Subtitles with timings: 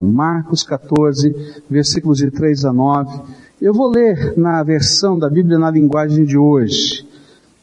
[0.00, 1.34] Marcos 14,
[1.68, 3.20] versículos de 3 a 9.
[3.60, 7.04] Eu vou ler na versão da Bíblia na linguagem de hoje.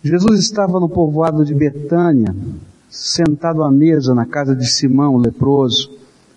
[0.03, 2.35] Jesus estava no povoado de Betânia,
[2.89, 5.89] sentado à mesa na casa de Simão, o leproso,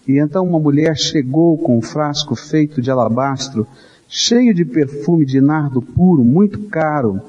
[0.06, 3.66] e então uma mulher chegou com um frasco feito de alabastro,
[4.06, 7.20] cheio de perfume de nardo puro, muito caro,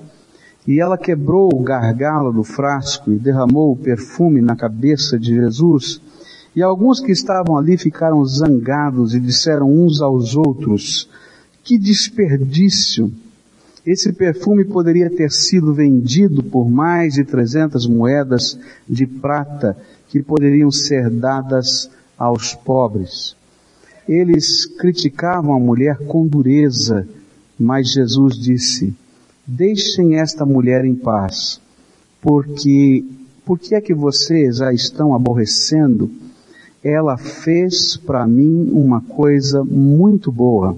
[0.67, 5.99] e ela quebrou o gargalo do frasco e derramou o perfume na cabeça de Jesus,
[6.55, 11.09] e alguns que estavam ali ficaram zangados e disseram uns aos outros,
[11.63, 13.11] que desperdício!
[13.85, 19.77] Esse perfume poderia ter sido vendido por mais de 300 moedas de prata
[20.09, 23.35] que poderiam ser dadas aos pobres.
[24.07, 27.07] Eles criticavam a mulher com dureza,
[27.59, 28.93] mas Jesus disse,
[29.45, 31.61] deixem esta mulher em paz,
[32.21, 33.05] porque,
[33.45, 36.11] por que é que vocês a estão aborrecendo?
[36.83, 40.77] Ela fez para mim uma coisa muito boa,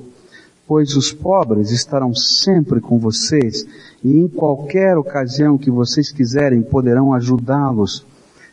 [0.68, 3.66] pois os pobres estarão sempre com vocês
[4.04, 8.06] e em qualquer ocasião que vocês quiserem poderão ajudá-los,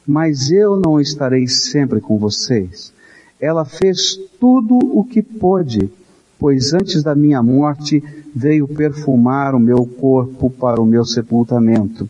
[0.07, 2.93] mas eu não estarei sempre com vocês.
[3.41, 5.91] Ela fez tudo o que pôde,
[6.39, 8.03] pois antes da minha morte
[8.35, 12.09] veio perfumar o meu corpo para o meu sepultamento.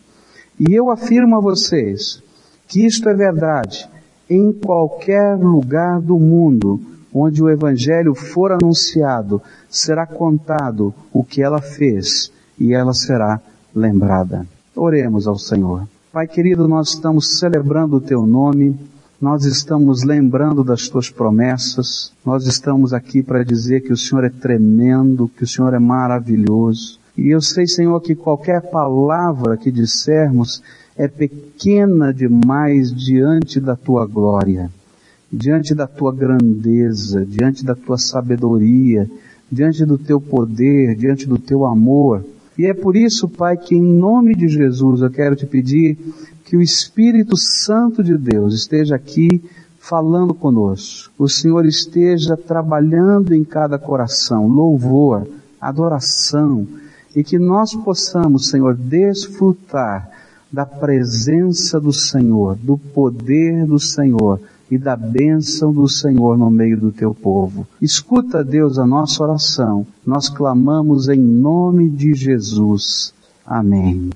[0.59, 2.21] E eu afirmo a vocês
[2.67, 3.87] que isto é verdade
[4.29, 6.79] em qualquer lugar do mundo
[7.13, 13.41] onde o Evangelho for anunciado, será contado o que ela fez e ela será
[13.73, 14.45] lembrada.
[14.75, 15.87] Oremos ao Senhor.
[16.11, 18.77] Pai querido, nós estamos celebrando o Teu nome,
[19.19, 24.29] nós estamos lembrando das Tuas promessas, nós estamos aqui para dizer que o Senhor é
[24.29, 26.99] tremendo, que o Senhor é maravilhoso.
[27.17, 30.63] E eu sei, Senhor, que qualquer palavra que dissermos
[30.99, 34.69] é pequena demais diante da tua glória,
[35.31, 39.09] diante da tua grandeza, diante da tua sabedoria,
[39.49, 42.25] diante do teu poder, diante do teu amor.
[42.57, 45.97] E é por isso, Pai, que em nome de Jesus eu quero te pedir
[46.43, 49.41] que o Espírito Santo de Deus esteja aqui
[49.79, 51.13] falando conosco.
[51.17, 55.25] O Senhor esteja trabalhando em cada coração, louvor,
[55.61, 56.67] adoração,
[57.15, 60.18] e que nós possamos, Senhor, desfrutar
[60.51, 64.39] da presença do Senhor, do poder do Senhor
[64.69, 67.67] e da bênção do Senhor no meio do teu povo.
[67.81, 69.85] Escuta, Deus, a nossa oração.
[70.05, 73.13] Nós clamamos em nome de Jesus.
[73.45, 74.09] Amém.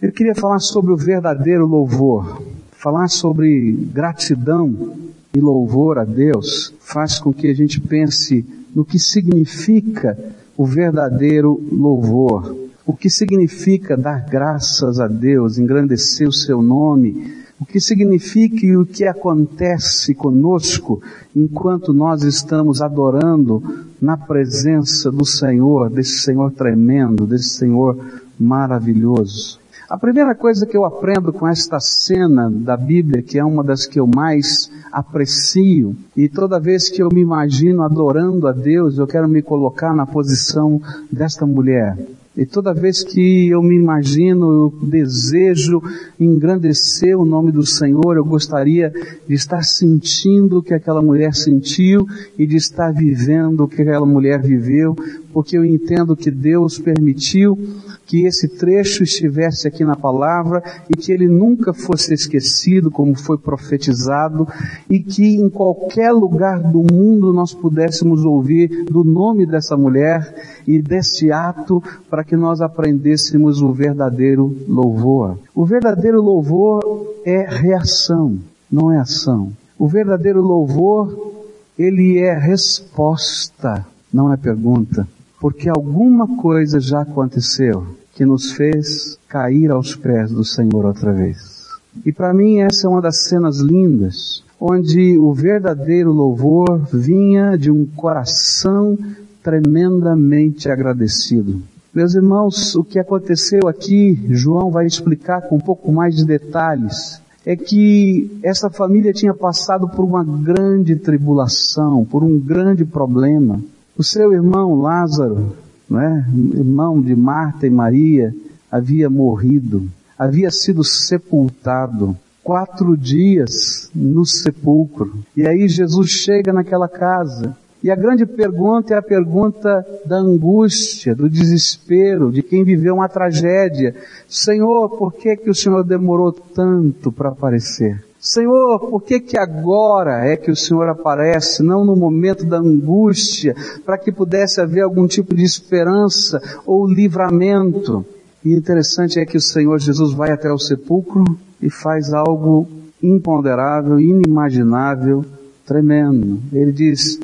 [0.00, 2.42] Eu queria falar sobre o verdadeiro louvor.
[2.72, 4.94] Falar sobre gratidão
[5.34, 8.44] e louvor a Deus faz com que a gente pense
[8.74, 10.16] no que significa
[10.56, 17.66] o verdadeiro louvor o que significa dar graças a Deus, engrandecer o seu nome, o
[17.66, 21.02] que significa e o que acontece conosco
[21.34, 27.98] enquanto nós estamos adorando na presença do Senhor, desse Senhor tremendo, desse Senhor
[28.38, 29.58] maravilhoso.
[29.88, 33.86] A primeira coisa que eu aprendo com esta cena da Bíblia, que é uma das
[33.86, 39.06] que eu mais aprecio, e toda vez que eu me imagino adorando a Deus, eu
[39.06, 40.80] quero me colocar na posição
[41.10, 41.96] desta mulher.
[42.36, 45.82] E toda vez que eu me imagino, eu desejo
[46.20, 48.92] engrandecer o nome do Senhor, eu gostaria
[49.26, 52.06] de estar sentindo o que aquela mulher sentiu
[52.38, 54.94] e de estar vivendo o que aquela mulher viveu,
[55.36, 57.58] porque eu entendo que Deus permitiu
[58.06, 63.36] que esse trecho estivesse aqui na palavra e que ele nunca fosse esquecido, como foi
[63.36, 64.48] profetizado,
[64.88, 70.34] e que em qualquer lugar do mundo nós pudéssemos ouvir do nome dessa mulher
[70.66, 75.38] e desse ato para que nós aprendêssemos o verdadeiro louvor.
[75.54, 78.38] O verdadeiro louvor é reação,
[78.72, 79.52] não é ação.
[79.78, 81.44] O verdadeiro louvor,
[81.78, 85.06] ele é resposta, não é pergunta
[85.40, 91.66] porque alguma coisa já aconteceu que nos fez cair aos pés do Senhor outra vez.
[92.04, 97.70] E para mim essa é uma das cenas lindas, onde o verdadeiro louvor vinha de
[97.70, 98.98] um coração
[99.42, 101.62] tremendamente agradecido.
[101.94, 107.20] Meus irmãos, o que aconteceu aqui, João vai explicar com um pouco mais de detalhes,
[107.44, 113.60] é que essa família tinha passado por uma grande tribulação, por um grande problema.
[113.98, 115.56] O seu irmão Lázaro,
[115.88, 116.26] não é?
[116.54, 118.34] irmão de Marta e Maria,
[118.70, 119.88] havia morrido,
[120.18, 125.14] havia sido sepultado quatro dias no sepulcro.
[125.34, 127.56] E aí Jesus chega naquela casa.
[127.82, 133.08] E a grande pergunta é a pergunta da angústia, do desespero, de quem viveu uma
[133.08, 133.94] tragédia.
[134.28, 138.04] Senhor, por que que o Senhor demorou tanto para aparecer?
[138.18, 143.54] Senhor, por que que agora é que o Senhor aparece, não no momento da angústia,
[143.84, 148.04] para que pudesse haver algum tipo de esperança ou livramento?
[148.44, 151.24] E interessante é que o Senhor Jesus vai até o sepulcro
[151.60, 152.68] e faz algo
[153.02, 155.24] imponderável, inimaginável,
[155.66, 156.40] tremendo.
[156.52, 157.18] Ele diz,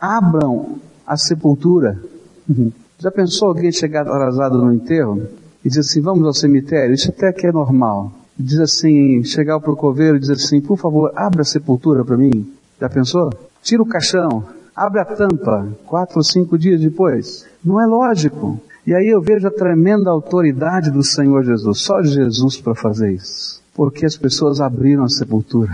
[0.00, 2.00] abram a sepultura.
[2.98, 5.22] Já pensou alguém chegar atrasado no enterro
[5.64, 6.94] e dizer assim, vamos ao cemitério?
[6.94, 8.12] Isso até que é normal.
[8.38, 12.16] Diz assim, chegar para o coveiro e dizer assim, por favor, abra a sepultura para
[12.16, 12.52] mim.
[12.80, 13.32] Já pensou?
[13.62, 14.44] Tira o caixão,
[14.74, 17.46] abre a tampa, quatro ou cinco dias depois.
[17.64, 18.60] Não é lógico.
[18.86, 23.60] E aí eu vejo a tremenda autoridade do Senhor Jesus, só Jesus para fazer isso.
[23.74, 25.72] Porque as pessoas abriram a sepultura.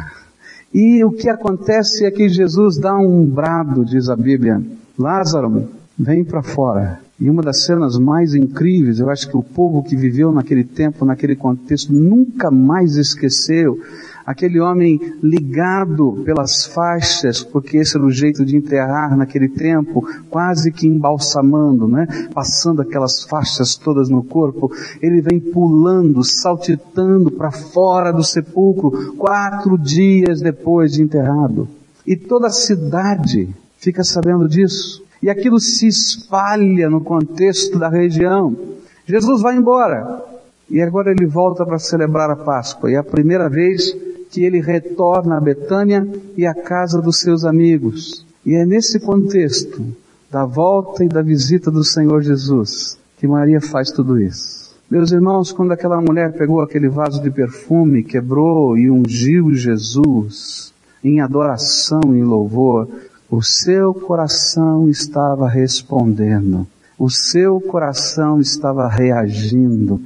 [0.72, 4.62] E o que acontece é que Jesus dá um brado, diz a Bíblia.
[4.98, 5.68] Lázaro,
[5.98, 7.00] vem para fora.
[7.22, 11.04] E uma das cenas mais incríveis, eu acho que o povo que viveu naquele tempo,
[11.04, 13.78] naquele contexto, nunca mais esqueceu
[14.26, 20.72] aquele homem ligado pelas faixas, porque esse era o jeito de enterrar naquele tempo, quase
[20.72, 22.08] que embalsamando, né?
[22.34, 29.78] Passando aquelas faixas todas no corpo, ele vem pulando, saltitando para fora do sepulcro, quatro
[29.78, 31.68] dias depois de enterrado.
[32.04, 33.48] E toda a cidade
[33.78, 35.04] fica sabendo disso.
[35.22, 38.56] E aquilo se espalha no contexto da região.
[39.06, 40.22] Jesus vai embora.
[40.68, 42.90] E agora ele volta para celebrar a Páscoa.
[42.90, 43.94] E é a primeira vez
[44.30, 48.26] que ele retorna a Betânia e à casa dos seus amigos.
[48.44, 49.84] E é nesse contexto
[50.30, 54.74] da volta e da visita do Senhor Jesus que Maria faz tudo isso.
[54.90, 61.20] Meus irmãos, quando aquela mulher pegou aquele vaso de perfume, quebrou e ungiu Jesus em
[61.20, 62.88] adoração e louvor,
[63.32, 66.66] o seu coração estava respondendo,
[66.98, 70.02] o seu coração estava reagindo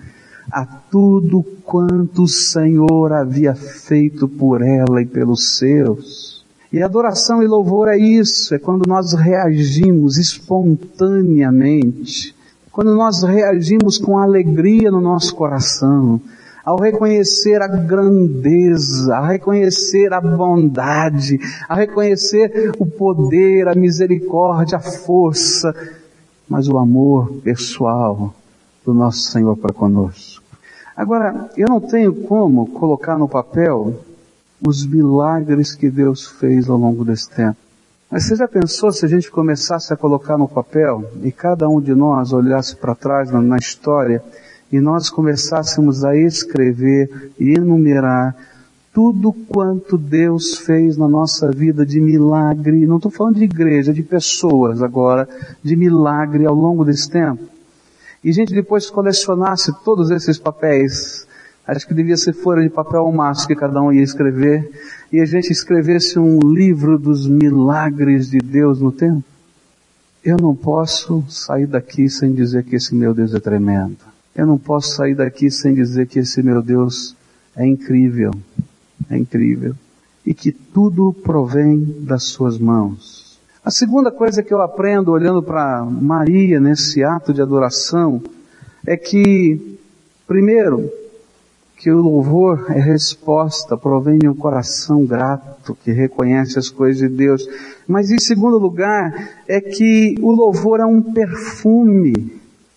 [0.49, 6.47] a tudo quanto o Senhor havia feito por ela e pelos seus.
[6.73, 12.33] E adoração e louvor é isso, é quando nós reagimos espontaneamente,
[12.71, 16.21] quando nós reagimos com alegria no nosso coração,
[16.67, 24.81] ao reconhecer a grandeza, a reconhecer a bondade, a reconhecer o poder, a misericórdia, a
[24.81, 25.73] força,
[26.49, 28.35] mas o amor pessoal
[28.85, 30.43] do nosso Senhor para conosco.
[30.97, 33.95] Agora, eu não tenho como colocar no papel
[34.67, 37.59] os milagres que Deus fez ao longo desse tempo.
[38.11, 41.81] Mas você já pensou se a gente começasse a colocar no papel e cada um
[41.81, 44.21] de nós olhasse para trás na, na história
[44.71, 48.35] e nós começássemos a escrever e enumerar
[48.97, 54.03] tudo quanto Deus fez na nossa vida de milagre, não estou falando de igreja, de
[54.03, 55.29] pessoas agora,
[55.63, 57.45] de milagre ao longo desse tempo.
[58.25, 61.27] E gente depois colecionasse todos esses papéis,
[61.67, 64.71] acho que devia ser folha de papel ao maço que cada um ia escrever,
[65.13, 69.23] e a gente escrevesse um livro dos milagres de Deus no tempo.
[70.25, 74.16] Eu não posso sair daqui sem dizer que esse meu Deus é tremendo.
[74.37, 77.17] Eu não posso sair daqui sem dizer que esse meu Deus
[77.57, 78.33] é incrível.
[79.09, 79.75] É incrível.
[80.27, 83.41] E que tudo provém das suas mãos.
[83.65, 88.23] A segunda coisa que eu aprendo olhando para Maria nesse ato de adoração
[88.87, 89.79] é que,
[90.27, 90.91] primeiro,
[91.79, 97.09] que o louvor é resposta, provém de um coração grato que reconhece as coisas de
[97.09, 97.49] Deus.
[97.89, 102.36] Mas em segundo lugar, é que o louvor é um perfume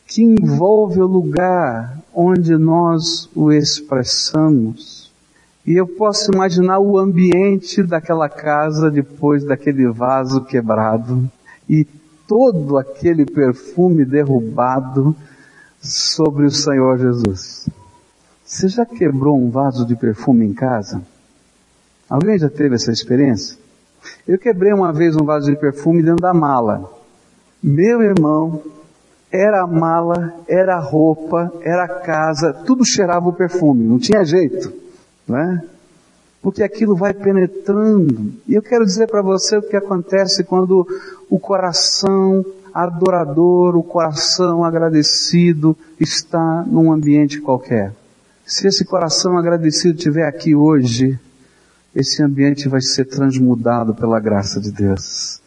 [0.09, 5.13] que envolve o lugar onde nós o expressamos.
[5.63, 11.29] E eu posso imaginar o ambiente daquela casa depois daquele vaso quebrado
[11.69, 11.85] e
[12.27, 15.15] todo aquele perfume derrubado
[15.79, 17.69] sobre o Senhor Jesus.
[18.43, 21.03] Você já quebrou um vaso de perfume em casa?
[22.09, 23.55] Alguém já teve essa experiência?
[24.27, 26.91] Eu quebrei uma vez um vaso de perfume dentro da mala.
[27.61, 28.63] Meu irmão,
[29.31, 34.23] era a mala, era a roupa, era a casa, tudo cheirava o perfume, não tinha
[34.23, 34.79] jeito
[35.29, 35.63] né?
[36.41, 38.33] Porque aquilo vai penetrando.
[38.47, 40.87] E eu quero dizer para você o que acontece quando
[41.29, 42.43] o coração
[42.73, 47.93] adorador, o coração agradecido está num ambiente qualquer.
[48.45, 51.19] Se esse coração agradecido estiver aqui hoje,
[51.93, 55.41] esse ambiente vai ser transmudado pela graça de Deus.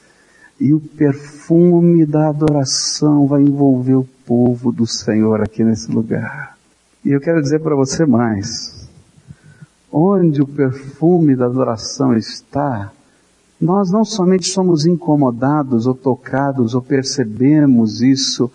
[0.63, 6.57] E o perfume da adoração vai envolver o povo do Senhor aqui nesse lugar.
[7.05, 8.89] E eu quero dizer para você mais
[9.91, 12.93] onde o perfume da adoração está,
[13.61, 18.49] nós não somente somos incomodados ou tocados ou percebemos isso,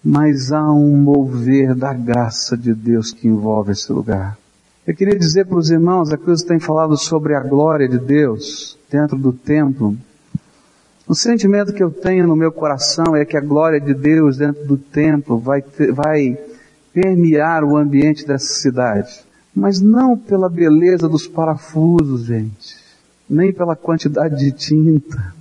[0.00, 4.38] mas há um mover da graça de Deus que envolve esse lugar.
[4.86, 8.78] Eu queria dizer para os irmãos, a Cruz tem falado sobre a glória de Deus
[8.88, 9.96] dentro do templo.
[11.12, 14.64] O sentimento que eu tenho no meu coração é que a glória de Deus dentro
[14.64, 16.38] do templo vai, vai
[16.90, 19.22] permear o ambiente dessa cidade.
[19.54, 22.78] Mas não pela beleza dos parafusos, gente.
[23.28, 25.34] Nem pela quantidade de tinta.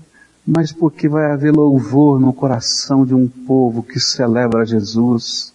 [0.46, 5.54] Mas porque vai haver louvor no coração de um povo que celebra Jesus.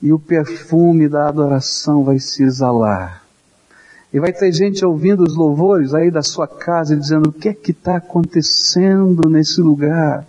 [0.00, 3.24] E o perfume da adoração vai se exalar.
[4.12, 7.54] E vai ter gente ouvindo os louvores aí da sua casa dizendo o que é
[7.54, 10.26] que está acontecendo nesse lugar.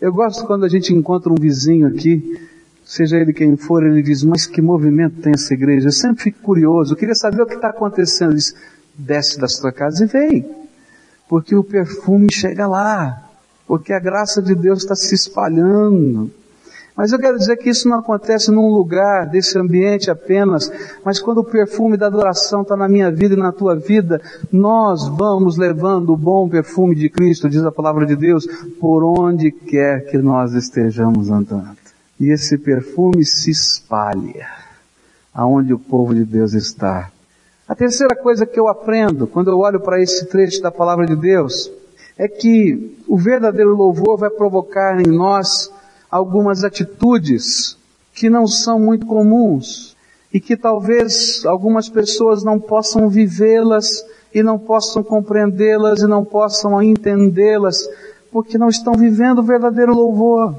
[0.00, 2.38] Eu gosto quando a gente encontra um vizinho aqui
[2.86, 5.88] seja ele quem for, ele diz, mas que movimento tem essa igreja?
[5.88, 8.30] Eu sempre fico curioso, eu queria saber o que está acontecendo.
[8.30, 8.54] Ele diz,
[8.94, 10.48] desce da sua casa e vem.
[11.28, 13.28] Porque o perfume chega lá.
[13.66, 16.30] Porque a graça de Deus está se espalhando.
[16.96, 20.72] Mas eu quero dizer que isso não acontece num lugar desse ambiente apenas,
[21.04, 25.06] mas quando o perfume da adoração está na minha vida e na tua vida, nós
[25.06, 28.46] vamos levando o bom perfume de Cristo, diz a palavra de Deus,
[28.80, 31.86] por onde quer que nós estejamos andando
[32.18, 34.48] e esse perfume se espalha
[35.32, 37.10] aonde o povo de Deus está.
[37.68, 41.14] A terceira coisa que eu aprendo quando eu olho para esse trecho da palavra de
[41.14, 41.70] Deus
[42.16, 45.70] é que o verdadeiro louvor vai provocar em nós
[46.16, 47.76] algumas atitudes
[48.14, 49.94] que não são muito comuns
[50.32, 54.04] e que talvez algumas pessoas não possam vivê-las
[54.34, 57.88] e não possam compreendê-las e não possam entendê-las
[58.32, 60.54] porque não estão vivendo o verdadeiro louvor.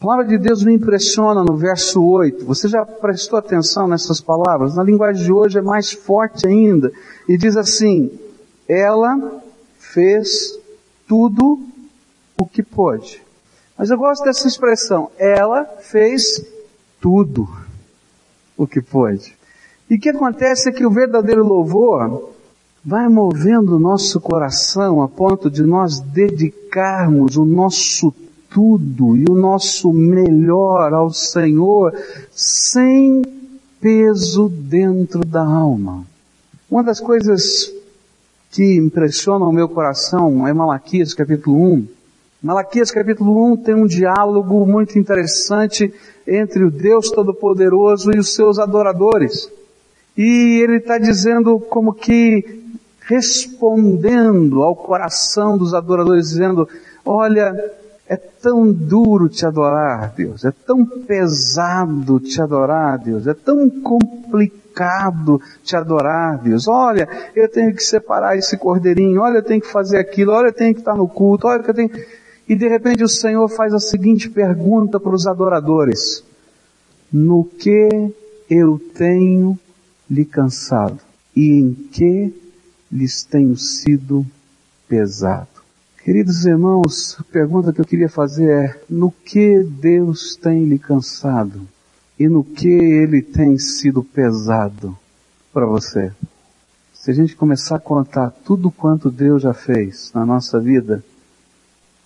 [0.00, 2.44] A palavra de Deus me impressiona no verso 8.
[2.44, 4.74] Você já prestou atenção nessas palavras?
[4.74, 6.90] Na linguagem de hoje é mais forte ainda.
[7.28, 8.10] E diz assim,
[8.66, 9.42] ela
[9.78, 10.58] fez
[11.06, 11.60] tudo
[12.38, 13.22] o que pôde.
[13.76, 16.44] Mas eu gosto dessa expressão, ela fez
[17.00, 17.48] tudo
[18.56, 19.36] o que pôde.
[19.90, 22.30] E o que acontece é que o verdadeiro louvor
[22.84, 28.14] vai movendo o nosso coração a ponto de nós dedicarmos o nosso
[28.50, 31.94] tudo e o nosso melhor ao Senhor
[32.30, 33.22] sem
[33.80, 36.04] peso dentro da alma.
[36.70, 37.72] Uma das coisas
[38.50, 41.86] que impressiona o meu coração é Malaquias capítulo 1.
[42.42, 45.94] Malaquias capítulo 1 tem um diálogo muito interessante
[46.26, 49.48] entre o Deus Todo-Poderoso e os seus adoradores.
[50.18, 52.60] E ele está dizendo como que
[53.02, 56.68] respondendo ao coração dos adoradores, dizendo,
[57.06, 57.54] olha,
[58.08, 60.44] é tão duro te adorar, Deus.
[60.44, 63.28] É tão pesado te adorar, Deus.
[63.28, 66.66] É tão complicado te adorar, Deus.
[66.66, 69.20] Olha, eu tenho que separar esse cordeirinho.
[69.20, 70.32] Olha, eu tenho que fazer aquilo.
[70.32, 71.46] Olha, eu tenho que estar no culto.
[71.46, 71.90] Olha, eu tenho...
[72.48, 76.24] E de repente o Senhor faz a seguinte pergunta para os adoradores.
[77.12, 77.88] No que
[78.50, 79.58] eu tenho
[80.10, 80.98] lhe cansado?
[81.34, 82.34] E em que
[82.90, 84.26] lhes tenho sido
[84.88, 85.48] pesado?
[86.04, 91.66] Queridos irmãos, a pergunta que eu queria fazer é, no que Deus tem lhe cansado?
[92.18, 94.98] E no que Ele tem sido pesado
[95.52, 96.12] para você?
[96.92, 101.04] Se a gente começar a contar tudo quanto Deus já fez na nossa vida,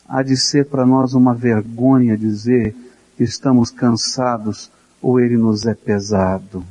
[0.08, 2.74] há de ser para nós uma vergonha dizer
[3.16, 4.70] que estamos cansados
[5.00, 6.64] ou Ele nos é pesado.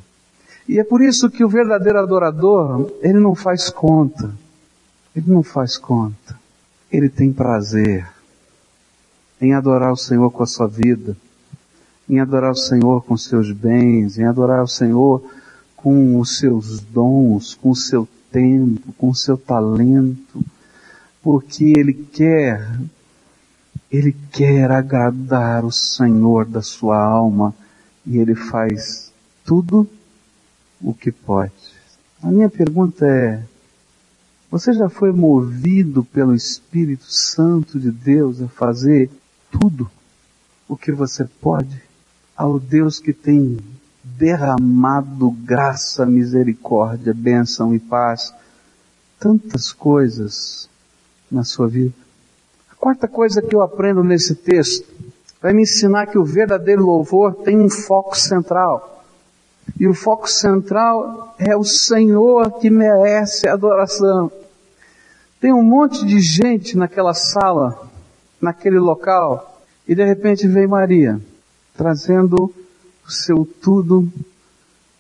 [0.68, 4.34] E é por isso que o verdadeiro adorador, ele não faz conta.
[5.16, 6.38] Ele não faz conta.
[6.92, 8.08] Ele tem prazer
[9.40, 11.16] em adorar o Senhor com a sua vida,
[12.10, 15.24] em adorar o Senhor com seus bens, em adorar o Senhor
[15.76, 20.44] com os seus dons, com o seu tempo, com o seu talento,
[21.22, 22.68] porque Ele quer,
[23.96, 27.54] Ele quer agradar o Senhor da sua alma
[28.06, 29.12] e Ele faz
[29.46, 29.88] tudo
[30.82, 31.54] o que pode.
[32.22, 33.44] A minha pergunta é,
[34.52, 39.10] você já foi movido pelo Espírito Santo de Deus a fazer
[39.52, 39.90] tudo
[40.68, 41.82] o que você pode
[42.36, 43.58] ao Deus que tem
[44.04, 48.34] derramado graça, misericórdia, bênção e paz,
[49.20, 50.70] tantas coisas
[51.32, 52.05] na sua vida.
[52.86, 54.88] Quarta coisa que eu aprendo nesse texto
[55.42, 59.04] vai me ensinar que o verdadeiro louvor tem um foco central.
[59.80, 64.32] E o foco central é o Senhor que merece adoração.
[65.42, 67.90] Tem um monte de gente naquela sala,
[68.40, 71.20] naquele local, e de repente vem Maria,
[71.76, 72.54] trazendo
[73.04, 74.08] o seu tudo,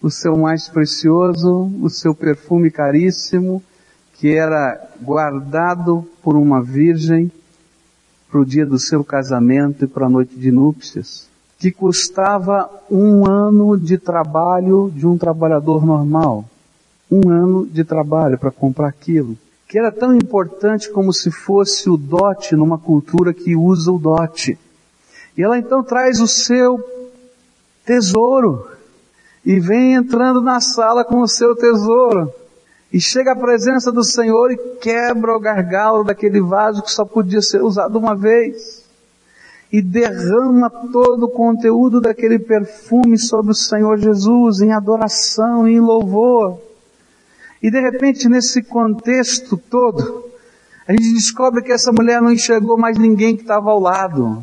[0.01, 3.62] o seu mais precioso, o seu perfume caríssimo,
[4.15, 7.32] que era guardado por uma virgem
[8.36, 11.25] para o dia do seu casamento e para a noite de núpcias,
[11.58, 16.44] que custava um ano de trabalho de um trabalhador normal.
[17.10, 19.38] um ano de trabalho para comprar aquilo,
[19.70, 24.60] que era tão importante como se fosse o dote numa cultura que usa o dote.
[25.38, 26.84] E ela então traz o seu
[27.86, 28.68] tesouro
[29.46, 32.34] e vem entrando na sala com o seu tesouro.
[32.96, 37.42] E chega à presença do Senhor e quebra o gargalo daquele vaso que só podia
[37.42, 38.86] ser usado uma vez.
[39.70, 46.58] E derrama todo o conteúdo daquele perfume sobre o Senhor Jesus em adoração, em louvor.
[47.62, 50.24] E de repente, nesse contexto todo,
[50.88, 54.42] a gente descobre que essa mulher não enxergou mais ninguém que estava ao lado.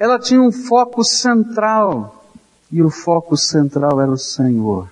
[0.00, 2.24] Ela tinha um foco central.
[2.72, 4.90] E o foco central era o Senhor.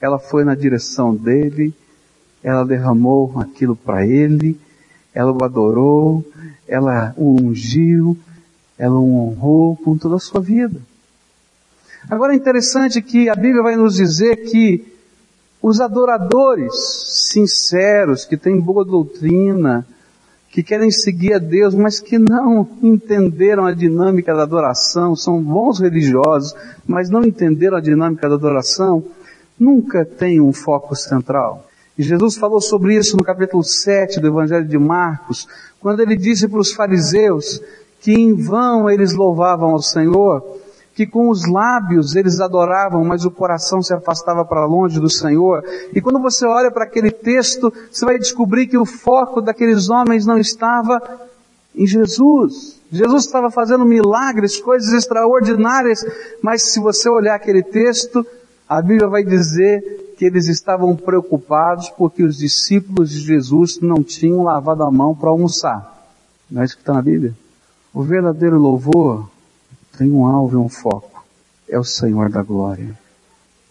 [0.00, 1.74] Ela foi na direção dele,
[2.42, 4.58] ela derramou aquilo para ele,
[5.14, 6.24] ela o adorou,
[6.66, 8.16] ela o ungiu,
[8.78, 10.80] ela o honrou com toda a sua vida.
[12.08, 14.86] Agora é interessante que a Bíblia vai nos dizer que
[15.60, 16.72] os adoradores
[17.30, 19.84] sinceros, que têm boa doutrina,
[20.50, 25.80] que querem seguir a Deus, mas que não entenderam a dinâmica da adoração, são bons
[25.80, 26.54] religiosos,
[26.86, 29.04] mas não entenderam a dinâmica da adoração,
[29.58, 31.67] nunca têm um foco central.
[31.98, 35.48] E Jesus falou sobre isso no capítulo 7 do Evangelho de Marcos,
[35.80, 37.60] quando ele disse para os fariseus
[38.00, 40.60] que em vão eles louvavam ao Senhor,
[40.94, 45.64] que com os lábios eles adoravam, mas o coração se afastava para longe do Senhor.
[45.92, 50.24] E quando você olha para aquele texto, você vai descobrir que o foco daqueles homens
[50.24, 51.02] não estava
[51.74, 52.80] em Jesus.
[52.92, 56.06] Jesus estava fazendo milagres, coisas extraordinárias,
[56.40, 58.24] mas se você olhar aquele texto,
[58.68, 64.42] a Bíblia vai dizer que eles estavam preocupados porque os discípulos de Jesus não tinham
[64.42, 66.10] lavado a mão para almoçar.
[66.50, 67.36] Não é isso que está na Bíblia?
[67.94, 69.30] O verdadeiro louvor
[69.96, 71.24] tem um alvo e um foco.
[71.68, 72.98] É o Senhor da glória.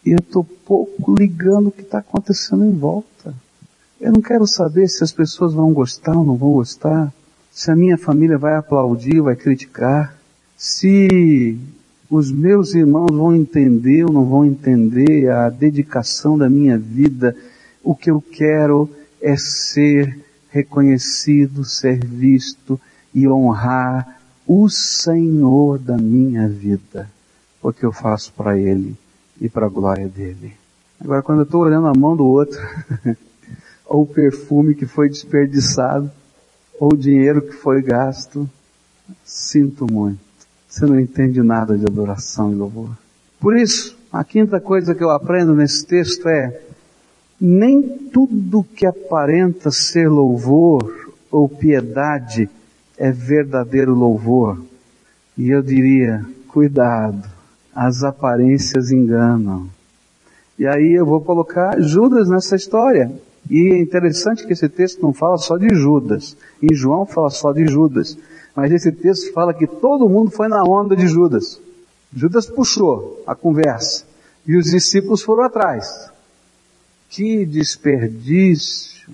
[0.05, 3.35] E eu estou pouco ligando o que está acontecendo em volta.
[3.99, 7.11] Eu não quero saber se as pessoas vão gostar ou não vão gostar,
[7.51, 10.15] se a minha família vai aplaudir, vai criticar,
[10.55, 11.59] se
[12.09, 17.35] os meus irmãos vão entender ou não vão entender a dedicação da minha vida.
[17.83, 18.89] O que eu quero
[19.21, 22.79] é ser reconhecido, ser visto
[23.13, 27.09] e honrar o Senhor da minha vida,
[27.61, 28.95] porque eu faço para Ele
[29.41, 30.53] e para a glória dele.
[30.99, 32.59] Agora, quando eu estou olhando a mão do outro,
[33.85, 36.09] ou o perfume que foi desperdiçado,
[36.79, 38.49] ou o dinheiro que foi gasto,
[39.23, 40.26] sinto muito.
[40.67, 42.89] Você não entende nada de adoração e louvor.
[43.39, 46.61] Por isso, a quinta coisa que eu aprendo nesse texto é,
[47.39, 52.49] nem tudo que aparenta ser louvor ou piedade
[52.97, 54.59] é verdadeiro louvor.
[55.37, 57.27] E eu diria, cuidado,
[57.73, 59.69] as aparências enganam.
[60.57, 63.11] E aí eu vou colocar Judas nessa história.
[63.49, 66.35] E é interessante que esse texto não fala só de Judas.
[66.61, 68.17] Em João fala só de Judas.
[68.57, 71.61] Mas esse texto fala que todo mundo foi na onda de Judas.
[72.11, 74.03] Judas puxou a conversa
[74.47, 76.09] e os discípulos foram atrás.
[77.07, 79.13] Que desperdício!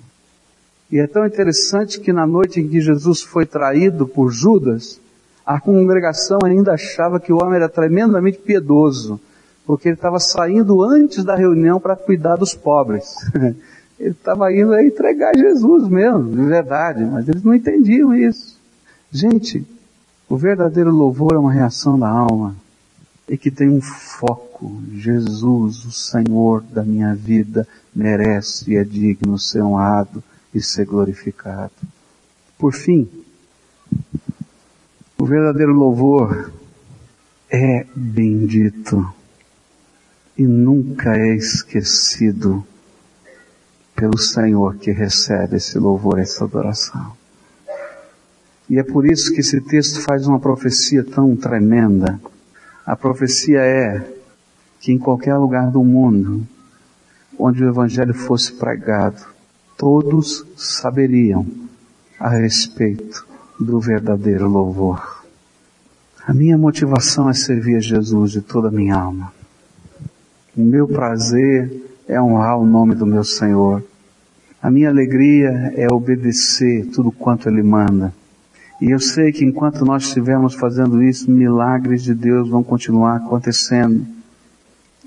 [0.90, 4.98] E é tão interessante que na noite em que Jesus foi traído por Judas,
[5.46, 9.20] a congregação ainda achava que o homem era tremendamente piedoso,
[9.66, 13.14] porque ele estava saindo antes da reunião para cuidar dos pobres.
[14.00, 18.63] ele estava indo a entregar Jesus mesmo, de verdade, mas eles não entendiam isso.
[19.16, 19.64] Gente,
[20.28, 22.56] o verdadeiro louvor é uma reação da alma
[23.30, 24.82] e que tem um foco.
[24.92, 31.72] Jesus, o Senhor da minha vida, merece e é digno ser honrado e ser glorificado.
[32.58, 33.08] Por fim,
[35.16, 36.52] o verdadeiro louvor
[37.52, 39.14] é bendito
[40.36, 42.66] e nunca é esquecido
[43.96, 47.23] pelo Senhor que recebe esse louvor, essa adoração.
[48.70, 52.20] E é por isso que esse texto faz uma profecia tão tremenda.
[52.86, 54.06] A profecia é
[54.80, 56.46] que em qualquer lugar do mundo
[57.38, 59.26] onde o Evangelho fosse pregado,
[59.78, 61.46] todos saberiam
[62.20, 63.26] a respeito
[63.60, 65.24] do verdadeiro louvor.
[66.26, 69.34] A minha motivação é servir a Jesus de toda a minha alma.
[70.56, 73.84] O meu prazer é honrar o nome do meu Senhor.
[74.62, 78.14] A minha alegria é obedecer tudo quanto Ele manda.
[78.84, 84.06] E eu sei que enquanto nós estivermos fazendo isso, milagres de Deus vão continuar acontecendo.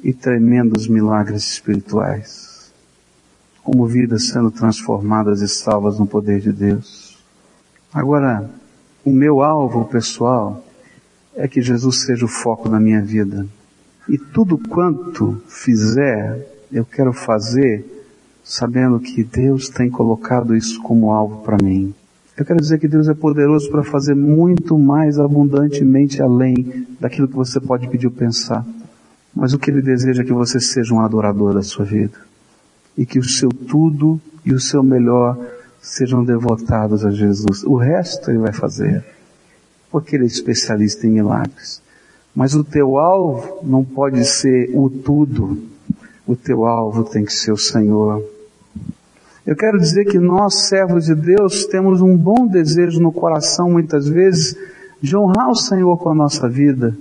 [0.02, 2.72] E tremendos milagres espirituais.
[3.62, 7.18] Como vidas sendo transformadas e salvas no poder de Deus.
[7.92, 8.48] Agora,
[9.04, 10.64] o meu alvo pessoal
[11.34, 13.46] é que Jesus seja o foco da minha vida.
[14.08, 17.84] E tudo quanto fizer, eu quero fazer
[18.42, 21.94] sabendo que Deus tem colocado isso como alvo para mim.
[22.36, 27.34] Eu quero dizer que Deus é poderoso para fazer muito mais abundantemente além daquilo que
[27.34, 28.64] você pode pedir ou pensar.
[29.34, 32.18] Mas o que Ele deseja é que você seja um adorador da sua vida.
[32.96, 35.38] E que o seu tudo e o seu melhor
[35.80, 37.62] sejam devotados a Jesus.
[37.64, 39.02] O resto Ele vai fazer.
[39.90, 41.80] Porque Ele é especialista em milagres.
[42.34, 45.62] Mas o teu alvo não pode ser o tudo.
[46.26, 48.22] O teu alvo tem que ser o Senhor.
[49.46, 54.08] Eu quero dizer que nós, servos de Deus, temos um bom desejo no coração, muitas
[54.08, 54.56] vezes,
[55.00, 56.96] de honrar o Senhor com a nossa vida.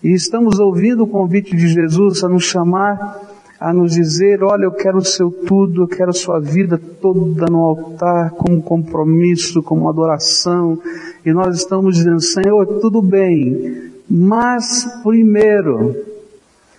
[0.00, 3.20] E estamos ouvindo o convite de Jesus a nos chamar,
[3.58, 7.46] a nos dizer, olha, eu quero o seu tudo, eu quero a sua vida toda
[7.50, 10.78] no altar, como compromisso, como adoração.
[11.24, 15.96] E nós estamos dizendo, Senhor, tudo bem, mas primeiro,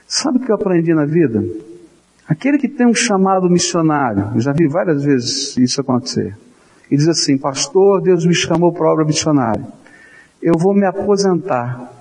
[0.08, 1.44] sabe o que eu aprendi na vida?
[2.28, 6.36] Aquele que tem um chamado missionário, eu já vi várias vezes isso acontecer,
[6.92, 9.66] e diz assim, pastor, Deus me chamou para obra missionária.
[10.42, 11.94] Eu vou me aposentar.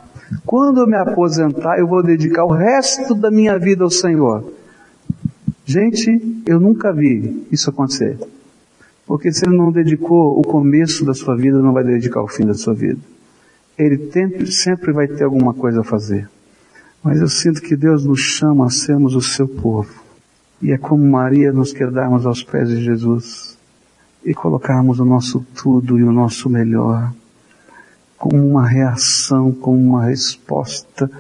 [0.45, 4.53] Quando eu me aposentar, eu vou dedicar o resto da minha vida ao Senhor.
[5.65, 8.19] Gente, eu nunca vi isso acontecer.
[9.07, 12.45] Porque se ele não dedicou o começo da sua vida, não vai dedicar o fim
[12.45, 13.01] da sua vida.
[13.79, 16.29] Ele sempre, sempre vai ter alguma coisa a fazer.
[17.03, 20.06] Mas eu sinto que Deus nos chama a sermos o seu povo.
[20.61, 23.57] E é como Maria nos quedarmos aos pés de Jesus
[24.25, 27.13] e colocarmos o nosso tudo e o nosso melhor
[28.17, 31.11] como uma reação, como uma resposta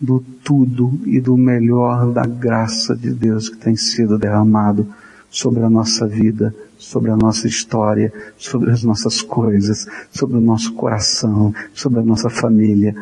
[0.00, 4.86] do tudo e do melhor da graça de Deus que tem sido derramado
[5.30, 10.72] sobre a nossa vida, sobre a nossa história, sobre as nossas coisas, sobre o nosso
[10.74, 12.94] coração, sobre a nossa família,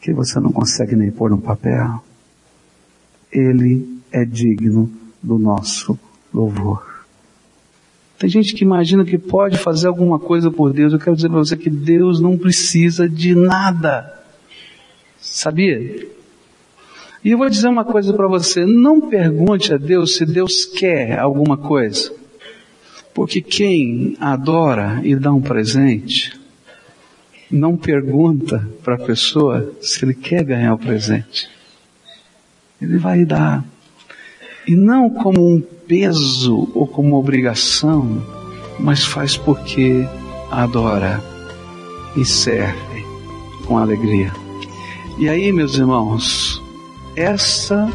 [0.00, 2.02] que você não consegue nem pôr no papel.
[3.32, 4.90] Ele é digno
[5.22, 5.98] do nosso
[6.32, 7.04] louvor.
[8.18, 10.92] Tem gente que imagina que pode fazer alguma coisa por Deus.
[10.92, 14.14] Eu quero dizer para você que Deus não precisa de nada.
[15.18, 16.06] Sabia?
[17.24, 18.66] E eu vou dizer uma coisa para você.
[18.66, 22.12] Não pergunte a Deus se Deus quer alguma coisa.
[23.14, 26.38] Porque quem adora e dá um presente,
[27.50, 31.48] não pergunta para a pessoa se ele quer ganhar o presente.
[32.80, 33.64] Ele vai dar
[34.66, 38.22] e não como um peso ou como obrigação,
[38.78, 40.06] mas faz porque
[40.50, 41.22] adora
[42.16, 43.04] e serve
[43.66, 44.32] com alegria.
[45.18, 46.62] E aí, meus irmãos,
[47.14, 47.90] essa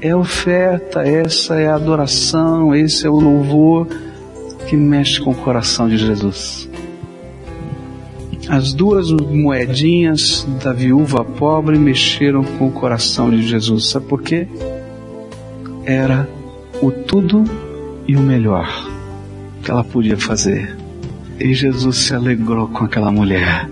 [0.00, 3.86] é oferta, essa é adoração, esse é o louvor
[4.68, 6.68] que mexe com o coração de Jesus.
[8.48, 13.90] As duas moedinhas da viúva pobre mexeram com o coração de Jesus.
[13.90, 14.48] Sabe por quê?
[15.90, 16.28] Era
[16.80, 17.42] o tudo
[18.06, 18.68] e o melhor
[19.62, 20.76] que ela podia fazer.
[21.38, 23.68] E Jesus se alegrou com aquela mulher.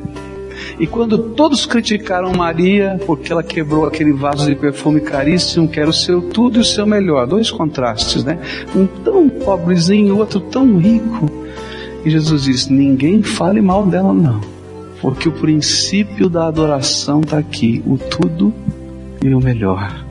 [0.81, 5.91] E quando todos criticaram Maria porque ela quebrou aquele vaso de perfume caríssimo, que era
[5.91, 8.39] o seu tudo e o seu melhor, dois contrastes, né?
[8.75, 11.31] Um tão pobrezinho, outro tão rico.
[12.05, 14.41] E Jesus disse: ninguém fale mal dela, não,
[15.01, 18.53] porque o princípio da adoração está aqui, o tudo
[19.25, 20.08] e o melhor.